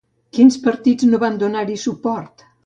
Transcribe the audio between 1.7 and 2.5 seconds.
suport?